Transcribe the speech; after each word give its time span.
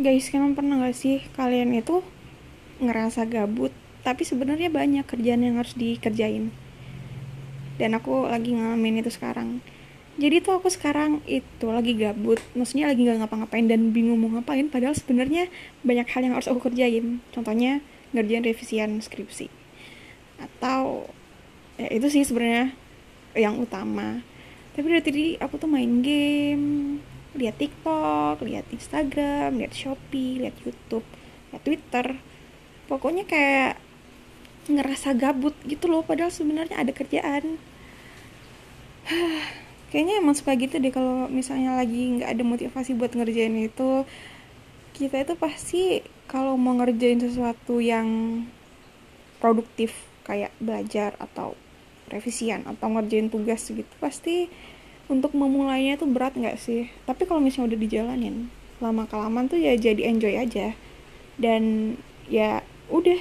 guys 0.00 0.32
kalian 0.32 0.56
pernah 0.56 0.80
gak 0.80 0.96
sih 0.96 1.20
kalian 1.36 1.76
itu 1.76 2.00
ngerasa 2.80 3.28
gabut? 3.28 3.74
Tapi 4.02 4.26
sebenarnya 4.26 4.72
banyak 4.72 5.04
kerjaan 5.06 5.44
yang 5.44 5.60
harus 5.60 5.76
dikerjain. 5.76 6.50
Dan 7.76 7.96
aku 7.96 8.26
lagi 8.26 8.56
ngalamin 8.56 9.04
itu 9.04 9.12
sekarang. 9.12 9.60
Jadi 10.20 10.44
tuh 10.44 10.60
aku 10.60 10.68
sekarang 10.68 11.24
itu 11.24 11.66
lagi 11.72 11.96
gabut. 11.96 12.36
Maksudnya 12.52 12.90
lagi 12.90 13.04
nggak 13.06 13.24
ngapa-ngapain 13.24 13.64
dan 13.64 13.94
bingung 13.94 14.20
mau 14.20 14.28
ngapain. 14.32 14.68
Padahal 14.68 14.92
sebenarnya 14.92 15.48
banyak 15.86 16.04
hal 16.08 16.20
yang 16.24 16.34
harus 16.36 16.48
aku 16.50 16.68
kerjain. 16.68 17.24
Contohnya 17.32 17.80
ngerjain 18.12 18.44
revisian 18.44 19.00
skripsi. 19.00 19.48
Atau 20.36 21.08
ya 21.80 21.88
itu 21.88 22.12
sih 22.12 22.26
sebenarnya 22.28 22.76
yang 23.32 23.56
utama. 23.56 24.20
Tapi 24.72 24.86
dari 24.88 25.04
tadi 25.04 25.24
aku 25.40 25.56
tuh 25.56 25.68
main 25.68 26.00
game 26.04 27.00
lihat 27.32 27.56
TikTok 27.56 28.44
lihat 28.44 28.68
Instagram 28.68 29.56
lihat 29.56 29.72
Shopee 29.72 30.42
lihat 30.44 30.56
YouTube 30.64 31.04
lihat 31.52 31.62
Twitter. 31.64 32.06
Pokoknya 32.88 33.24
kayak 33.24 33.80
ngerasa 34.70 35.18
gabut 35.18 35.56
gitu 35.66 35.90
loh 35.90 36.06
padahal 36.06 36.30
sebenarnya 36.30 36.78
ada 36.78 36.92
kerjaan. 36.94 37.58
Kayaknya 39.92 40.24
emang 40.24 40.32
suka 40.32 40.56
gitu 40.56 40.80
deh 40.80 40.88
kalau 40.88 41.28
misalnya 41.28 41.76
lagi 41.76 42.16
nggak 42.16 42.30
ada 42.32 42.44
motivasi 42.44 42.96
buat 42.96 43.12
ngerjain 43.12 43.56
itu. 43.60 44.08
Kita 44.92 45.20
itu 45.20 45.34
pasti 45.36 46.00
kalau 46.28 46.56
mau 46.56 46.72
ngerjain 46.76 47.20
sesuatu 47.20 47.80
yang 47.80 48.08
produktif 49.42 49.92
kayak 50.24 50.54
belajar 50.62 51.18
atau 51.18 51.58
revisian 52.08 52.62
atau 52.68 52.92
ngerjain 52.92 53.32
tugas 53.32 53.66
gitu 53.66 53.88
pasti 53.98 54.52
untuk 55.10 55.34
memulainya 55.34 55.98
tuh 55.98 56.06
berat 56.06 56.38
nggak 56.38 56.58
sih? 56.60 56.86
Tapi 57.08 57.26
kalau 57.26 57.42
misalnya 57.42 57.74
udah 57.74 57.80
dijalanin 57.80 58.36
lama 58.82 59.06
kelamaan 59.06 59.46
tuh 59.46 59.58
ya 59.58 59.74
jadi 59.74 60.10
enjoy 60.10 60.34
aja. 60.38 60.74
Dan 61.38 61.94
ya 62.30 62.62
udah 62.90 63.18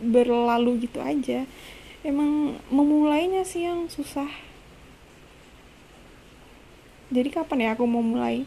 berlalu 0.00 0.88
gitu 0.88 1.00
aja. 1.00 1.48
Emang 2.04 2.60
memulainya 2.68 3.44
sih 3.44 3.64
yang 3.64 3.88
susah. 3.88 4.28
Jadi 7.08 7.28
kapan 7.32 7.64
ya 7.64 7.68
aku 7.76 7.84
mau 7.84 8.04
mulai? 8.04 8.44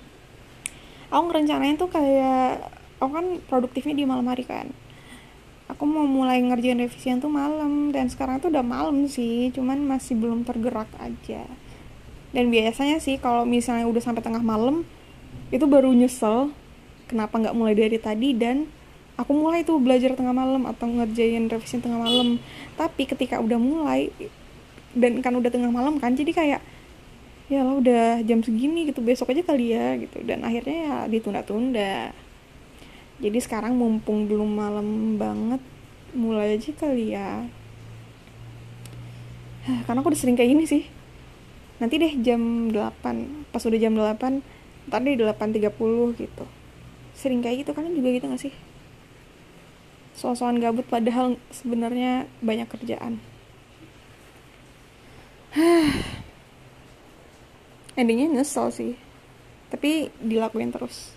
Aku 1.09 1.29
ngerencanain 1.29 1.77
tuh 1.79 1.89
kayak 1.89 2.67
aku 2.99 3.11
kan 3.13 3.25
produktifnya 3.47 3.95
di 3.97 4.05
malam 4.05 4.27
hari 4.27 4.45
kan. 4.45 4.69
Aku 5.67 5.83
mau 5.83 6.07
mulai 6.07 6.39
ngerjain 6.41 6.79
revisian 6.79 7.17
tuh 7.21 7.31
malam. 7.31 7.89
Dan 7.89 8.09
sekarang 8.09 8.43
tuh 8.43 8.53
udah 8.53 8.65
malam 8.65 9.09
sih 9.09 9.49
cuman 9.53 9.81
masih 9.85 10.17
belum 10.17 10.45
tergerak 10.45 10.89
aja 11.01 11.45
dan 12.35 12.51
biasanya 12.51 12.99
sih 12.99 13.15
kalau 13.17 13.47
misalnya 13.47 13.87
udah 13.87 14.03
sampai 14.03 14.19
tengah 14.19 14.43
malam 14.43 14.83
itu 15.47 15.63
baru 15.63 15.95
nyesel 15.95 16.51
kenapa 17.07 17.39
nggak 17.39 17.55
mulai 17.55 17.73
dari 17.73 17.95
tadi 17.95 18.35
dan 18.35 18.67
aku 19.17 19.31
mulai 19.33 19.63
tuh 19.63 19.79
belajar 19.81 20.13
tengah 20.13 20.35
malam 20.35 20.67
atau 20.69 20.85
ngerjain 20.85 21.49
revisian 21.49 21.81
tengah 21.81 22.03
malam. 22.03 22.37
Tapi 22.77 23.03
ketika 23.09 23.41
udah 23.41 23.57
mulai 23.57 24.13
dan 24.93 25.19
kan 25.23 25.33
udah 25.33 25.49
tengah 25.49 25.71
malam 25.73 25.97
kan 25.97 26.13
jadi 26.13 26.31
kayak 26.31 26.61
ya 27.47 27.63
lah 27.63 27.79
udah 27.79 28.27
jam 28.27 28.43
segini 28.43 28.91
gitu 28.91 28.99
besok 28.99 29.31
aja 29.31 29.41
kali 29.41 29.73
ya 29.73 29.97
gitu. 29.97 30.21
Dan 30.21 30.45
akhirnya 30.45 30.77
ya 30.77 30.97
ditunda-tunda. 31.09 32.13
Jadi 33.17 33.39
sekarang 33.41 33.73
mumpung 33.73 34.29
belum 34.29 34.51
malam 34.53 35.17
banget 35.17 35.61
mulai 36.13 36.59
aja 36.59 36.69
kali 36.77 37.17
ya. 37.17 37.49
Karena 39.89 39.99
aku 40.05 40.13
udah 40.13 40.19
sering 40.19 40.37
kayak 40.37 40.53
gini 40.53 40.69
sih 40.69 40.96
nanti 41.77 42.01
deh 42.01 42.13
jam 42.25 42.73
8 42.73 43.53
pas 43.53 43.61
udah 43.61 43.79
jam 43.79 43.93
8 43.93 44.41
ntar 44.87 45.03
deh 45.03 45.19
8.30 45.19 46.17
gitu. 46.17 46.45
Sering 47.17 47.41
kayak 47.43 47.65
gitu 47.65 47.71
kalian 47.73 47.97
juga 47.97 48.09
gitu 48.13 48.25
gak 48.29 48.41
sih? 48.41 48.53
Soal-soal 50.17 50.57
gabut 50.57 50.85
padahal 50.89 51.37
sebenarnya 51.53 52.25
banyak 52.41 52.65
kerjaan. 52.71 53.21
Endingnya 57.99 58.41
nyesel 58.41 58.73
sih 58.73 58.93
tapi 59.67 60.09
dilakuin 60.23 60.71
terus. 60.71 61.11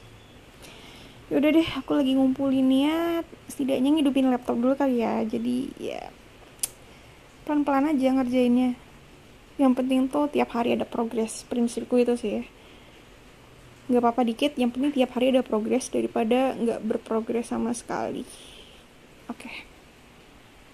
Yaudah 1.31 1.55
deh 1.55 1.69
aku 1.79 1.95
lagi 1.95 2.19
ngumpulin 2.19 2.67
niat. 2.67 3.25
Setidaknya 3.47 3.95
ngidupin 3.95 4.27
laptop 4.29 4.59
dulu 4.59 4.75
kali 4.75 5.01
ya 5.01 5.23
jadi 5.23 5.57
ya 5.79 6.03
pelan-pelan 7.51 7.91
aja 7.91 8.15
ngerjainnya 8.15 8.79
yang 9.61 9.77
penting 9.77 10.09
tuh 10.09 10.33
tiap 10.33 10.57
hari 10.57 10.73
ada 10.73 10.89
progres 10.89 11.45
prinsipku 11.45 12.01
itu 12.01 12.17
sih 12.17 12.49
nggak 13.93 14.01
apa-apa 14.01 14.23
dikit 14.25 14.57
yang 14.57 14.73
penting 14.73 14.97
tiap 14.97 15.13
hari 15.13 15.37
ada 15.37 15.45
progres 15.45 15.93
daripada 15.93 16.57
nggak 16.57 16.81
berprogres 16.81 17.53
sama 17.53 17.77
sekali 17.77 18.25
oke 19.29 19.37
okay. 19.37 19.70